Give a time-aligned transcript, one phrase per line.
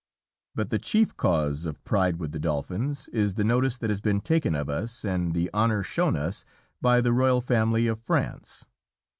[0.55, 4.19] But the chief cause of pride with the Dolphins is the notice that has been
[4.19, 6.43] taken of us, and the honor shown us
[6.81, 8.65] by the royal family of France.